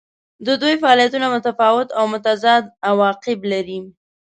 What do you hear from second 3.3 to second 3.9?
لري.